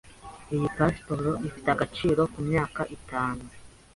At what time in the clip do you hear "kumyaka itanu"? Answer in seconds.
2.33-3.45